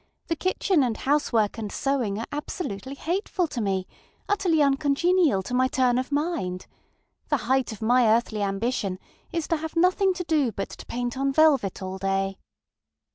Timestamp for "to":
3.49-3.59, 5.43-5.53, 9.49-9.57, 10.15-10.23, 10.69-10.87